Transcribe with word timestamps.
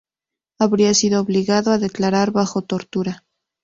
Habría 0.57 0.95
sido 0.95 1.21
obligado 1.21 1.69
a 1.71 1.77
declarar 1.77 2.31
bajo 2.31 2.63
tortura. 2.63 3.23